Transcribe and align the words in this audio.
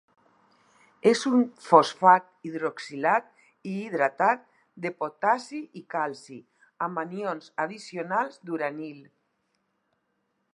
És 1.09 1.19
un 1.31 1.41
fosfat 1.65 2.31
hidroxilat 2.49 3.27
i 3.73 3.75
hidratat 3.83 4.41
de 4.87 4.93
potassi 5.03 5.61
i 5.81 5.83
calci 5.95 6.39
amb 6.87 7.03
anions 7.03 7.53
addicionals 7.67 8.41
d'uranil. 8.49 8.99